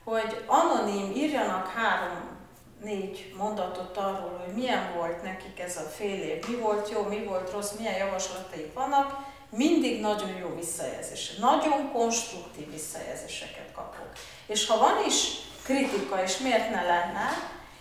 [0.04, 2.34] hogy anonim írjanak három
[2.82, 7.24] négy mondatot arról, hogy milyen volt nekik ez a fél év, mi volt jó, mi
[7.24, 9.16] volt rossz, milyen javaslataik vannak,
[9.56, 11.36] mindig nagyon jó visszajelzés.
[11.36, 14.12] Nagyon konstruktív visszajelzéseket kapok.
[14.46, 15.24] És ha van is
[15.64, 17.28] kritika, és miért ne lenne,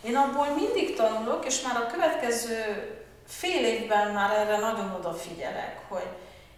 [0.04, 2.88] én abból mindig tanulok, és már a következő
[3.28, 6.08] fél évben már erre nagyon odafigyelek, hogy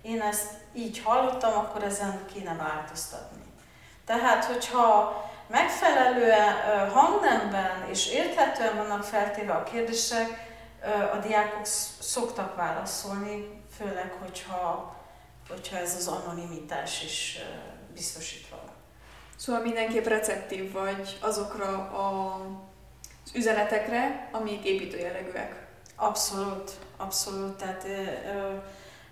[0.02, 3.44] én ezt így hallottam, akkor ezen kéne változtatni.
[4.06, 10.54] Tehát, hogyha megfelelően hangnemben és érthetően vannak feltéve a kérdések,
[11.14, 11.66] a diákok
[12.00, 14.95] szoktak válaszolni, főleg, hogyha,
[15.50, 17.38] hogyha ez az anonimitás is
[17.94, 18.74] biztosítva van.
[19.36, 22.36] Szóval mindenképp receptív vagy azokra a,
[23.26, 25.68] az üzenetekre, amik építőjelegűek.
[25.96, 27.58] Abszolút, abszolút.
[27.58, 27.86] Tehát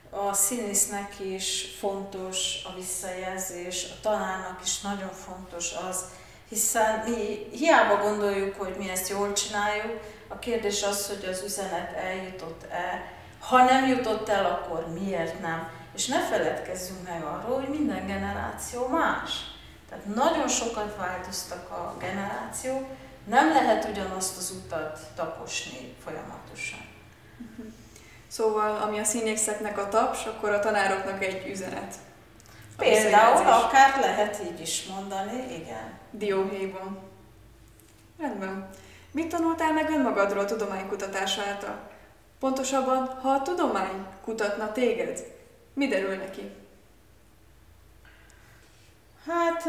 [0.09, 6.05] a színésznek is fontos a visszajelzés, a tanárnak is nagyon fontos az,
[6.49, 11.93] hiszen mi hiába gondoljuk, hogy mi ezt jól csináljuk, a kérdés az, hogy az üzenet
[11.93, 15.69] eljutott-e, ha nem jutott el, akkor miért nem.
[15.93, 19.31] És ne feledkezzünk meg arról, hogy minden generáció más.
[19.89, 22.85] Tehát nagyon sokat változtak a generációk,
[23.25, 26.79] nem lehet ugyanazt az utat taposni folyamatosan.
[28.27, 31.95] Szóval, ami a színészeknek a taps, akkor a tanároknak egy üzenet.
[32.77, 35.99] Például akár lehet így is mondani, igen.
[36.11, 36.99] Dióhéjban.
[38.19, 38.69] Rendben.
[39.11, 41.79] Mit tanultál meg önmagadról a tudománykutatás által?
[42.39, 45.23] Pontosabban, ha a tudomány kutatna téged,
[45.73, 46.51] mi derül neki?
[49.25, 49.63] Hát,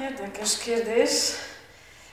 [0.00, 1.32] érdekes kérdés.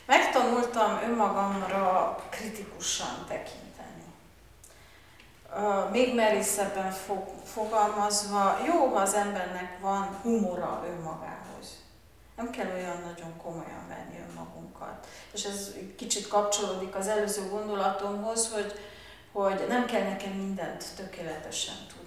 [0.06, 3.66] Megtanultam önmagamra kritikusan tekinteni
[5.92, 11.84] még merészebben fog, fogalmazva, jó, ha az embernek van humora önmagához.
[12.36, 15.08] Nem kell olyan nagyon komolyan venni önmagunkat.
[15.34, 18.80] És ez kicsit kapcsolódik az előző gondolatomhoz, hogy,
[19.32, 22.05] hogy nem kell nekem mindent tökéletesen tudni.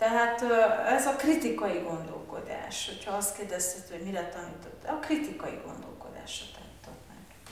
[0.00, 0.42] Tehát
[0.86, 7.46] ez a kritikai gondolkodás, hogyha azt kérdezted, hogy mire tanított, a kritikai gondolkodásra tanított meg.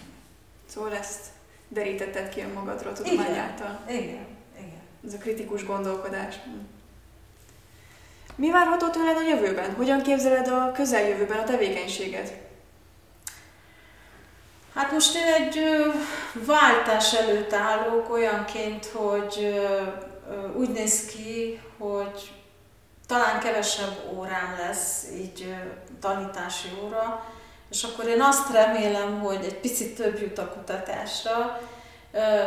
[0.66, 1.26] Szóval ezt
[1.68, 3.80] derítetted ki önmagadról tudomány által.
[3.88, 4.36] Igen
[5.06, 6.34] ez a kritikus gondolkodás.
[8.34, 9.74] Mi várható tőled a jövőben?
[9.74, 12.32] Hogyan képzeled a közeljövőben a tevékenységet?
[14.74, 15.58] Hát most én egy
[16.32, 19.60] váltás előtt állok olyanként, hogy
[20.56, 22.32] úgy néz ki, hogy
[23.08, 25.54] talán kevesebb órám lesz, így
[26.00, 27.24] tanítási óra,
[27.70, 31.60] és akkor én azt remélem, hogy egy picit több jut a kutatásra,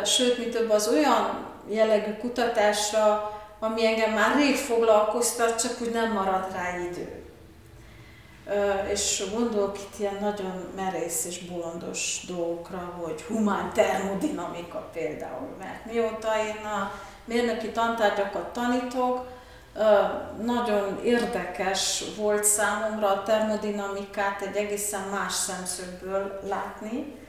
[0.04, 6.12] sőt, mi több az olyan jellegű kutatásra, ami engem már rég foglalkoztat, csak úgy nem
[6.12, 7.22] marad rá idő.
[8.92, 16.28] És gondolok itt ilyen nagyon merész és bolondos dolgokra, hogy humán termodinamika például, mert mióta
[16.46, 16.92] én a
[17.24, 19.26] mérnöki tantárgyakat tanítok,
[20.42, 27.20] nagyon érdekes volt számomra a termodinamikát egy egészen más szemszögből látni,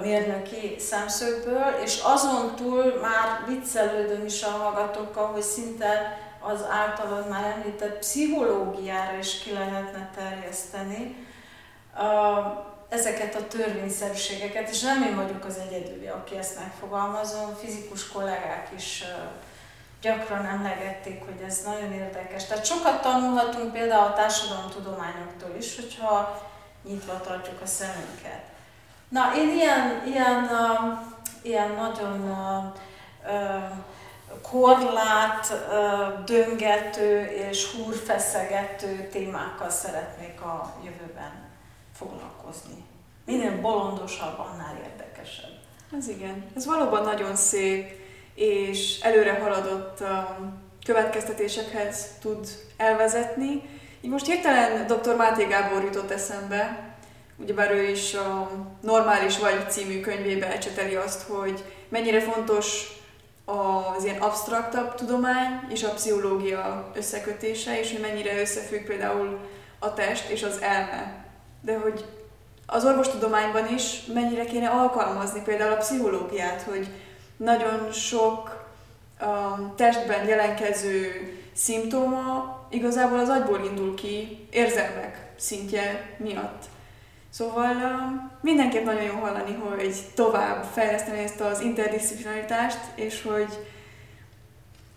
[0.00, 7.44] mérnöki szemszögből, és azon túl már viccelődöm is a hallgatókkal, hogy szinte az általad már
[7.44, 11.26] említett pszichológiára is ki lehetne terjeszteni
[12.88, 19.04] ezeket a törvényszerűségeket, és nem én vagyok az egyedüli, aki ezt megfogalmazom, fizikus kollégák is
[20.04, 22.44] gyakran emlegették, hogy ez nagyon érdekes.
[22.46, 26.42] Tehát sokat tanulhatunk például a társadalomtudományoktól is, hogyha
[26.82, 28.42] nyitva tartjuk a szemünket.
[29.08, 30.98] Na, én ilyen, ilyen, uh,
[31.42, 32.64] ilyen nagyon uh,
[33.32, 33.70] uh,
[34.42, 41.32] korlát, uh, döngető és húrfeszegető témákkal szeretnék a jövőben
[41.94, 42.84] foglalkozni.
[43.24, 45.58] Minél bolondosabb, annál érdekesebb.
[45.98, 46.46] Ez igen.
[46.56, 48.03] Ez valóban nagyon szép,
[48.34, 50.02] és előre haladott
[50.84, 53.62] következtetésekhez tud elvezetni.
[54.00, 55.16] Így most hirtelen dr.
[55.16, 56.94] Máté Gábor jutott eszembe,
[57.36, 62.92] ugyebár ő is a Normális vagy című könyvébe ecseteli azt, hogy mennyire fontos
[63.44, 69.38] az ilyen absztraktabb tudomány és a pszichológia összekötése, és hogy mennyire összefügg például
[69.78, 71.24] a test és az elme.
[71.60, 72.04] De hogy
[72.66, 76.88] az orvostudományban is mennyire kéne alkalmazni például a pszichológiát, hogy
[77.36, 78.66] nagyon sok
[79.18, 81.12] a testben jelenkező
[81.52, 86.64] szimptóma igazából az agyból indul ki érzelmek szintje miatt.
[87.30, 87.74] Szóval
[88.40, 93.66] mindenképp nagyon jó hallani, hogy tovább fejleszteni ezt az interdisciplinaritást, és hogy,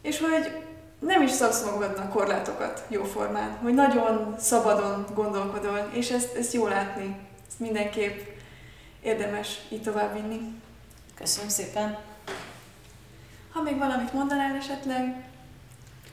[0.01, 0.51] és hogy
[0.99, 7.15] nem is szabsz magadnak korlátokat jóformán, hogy nagyon szabadon gondolkodol, és ezt, ezt jó látni.
[7.47, 8.19] Ezt mindenképp
[9.01, 10.39] érdemes így tovább vinni.
[11.15, 11.97] Köszönöm szépen!
[13.57, 15.23] Ha még valamit mondanál esetleg,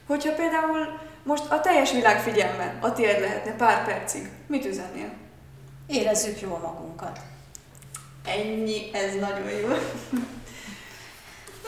[0.07, 5.13] hogyha például most a teljes világ figyelme a tiéd lehetne pár percig, mit üzennél?
[5.87, 7.21] Érezzük jól magunkat.
[8.27, 9.69] Ennyi, ez nagyon jó.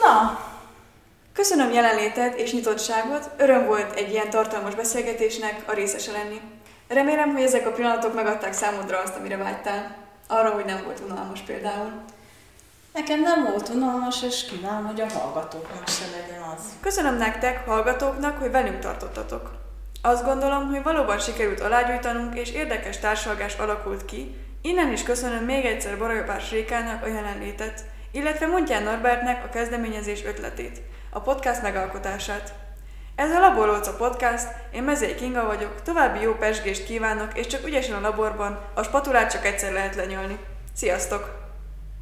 [0.02, 0.44] Na,
[1.32, 6.40] Köszönöm jelenléted és nyitottságot, öröm volt egy ilyen tartalmas beszélgetésnek a részese lenni.
[6.88, 9.96] Remélem, hogy ezek a pillanatok megadták számodra azt, amire vágytál.
[10.28, 11.92] Arra, hogy nem volt unalmas például.
[12.96, 16.62] Nekem nem volt unalmas, és kívánom, hogy a hallgatóknak se legyen az.
[16.80, 19.50] Köszönöm nektek, hallgatóknak, hogy velünk tartottatok.
[20.02, 24.34] Azt gondolom, hogy valóban sikerült alágyújtanunk, és érdekes társalgás alakult ki.
[24.62, 30.80] Innen is köszönöm még egyszer Barajopás Rékának a jelenlétet, illetve Montján Norbertnek a kezdeményezés ötletét,
[31.10, 32.54] a podcast megalkotását.
[33.14, 37.96] Ez a Laborolca Podcast, én Mezei Kinga vagyok, további jó pesgést kívánok, és csak ügyesen
[37.96, 40.38] a laborban, a spatulát csak egyszer lehet lenyölni.
[40.74, 41.45] Sziasztok!